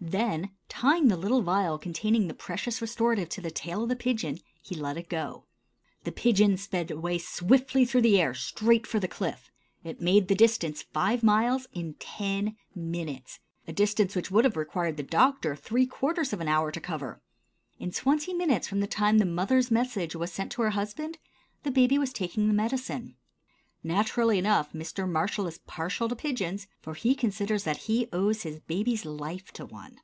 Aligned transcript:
Then 0.00 0.52
tying 0.68 1.08
the 1.08 1.16
little 1.16 1.42
vial 1.42 1.76
containing 1.76 2.28
the 2.28 2.32
precious 2.32 2.80
restorative 2.80 3.28
to 3.30 3.40
the 3.40 3.50
tail 3.50 3.82
of 3.82 3.88
the 3.88 3.96
pigeon, 3.96 4.38
he 4.62 4.76
let 4.76 4.96
it 4.96 5.08
go. 5.08 5.46
The 6.04 6.12
pigeon 6.12 6.56
sped 6.56 6.92
away 6.92 7.18
swiftly 7.18 7.84
through 7.84 8.02
the 8.02 8.18
air 8.20 8.32
straight 8.32 8.86
for 8.86 9.00
the 9.00 9.08
Cliff. 9.08 9.50
It 9.82 10.00
made 10.00 10.28
the 10.28 10.36
distance, 10.36 10.82
five 10.82 11.24
miles, 11.24 11.66
in 11.72 11.94
ten 11.94 12.56
minutes, 12.76 13.40
a 13.66 13.72
distance 13.72 14.14
which 14.14 14.30
would 14.30 14.44
have 14.44 14.56
required 14.56 14.98
the 14.98 15.02
doctor 15.02 15.56
three 15.56 15.84
quarters 15.84 16.32
of 16.32 16.40
an 16.40 16.48
hour 16.48 16.70
to 16.70 16.80
cover. 16.80 17.20
In 17.80 17.90
twenty 17.90 18.32
minutes 18.32 18.68
from 18.68 18.78
the 18.78 18.86
time 18.86 19.18
the 19.18 19.26
mother's 19.26 19.70
message 19.72 20.14
was 20.14 20.32
sent 20.32 20.52
to 20.52 20.62
her 20.62 20.70
husband 20.70 21.18
the 21.64 21.72
baby 21.72 21.98
was 21.98 22.12
taking 22.12 22.46
the 22.46 22.54
medicine. 22.54 23.16
Naturally 23.84 24.40
enough 24.40 24.72
Mr. 24.72 25.08
Marsh 25.08 25.38
is 25.38 25.58
partial 25.58 26.08
to 26.08 26.16
pigeons, 26.16 26.66
for 26.82 26.94
he 26.94 27.14
considers 27.14 27.62
that 27.62 27.76
he 27.86 28.08
owes 28.12 28.42
his 28.42 28.58
baby's 28.58 29.04
life 29.04 29.52
to 29.52 29.64
one. 29.64 30.00